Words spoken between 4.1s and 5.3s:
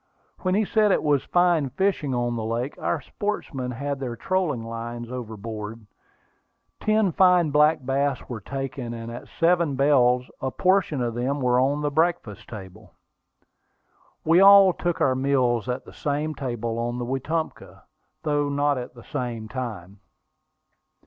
trolling lines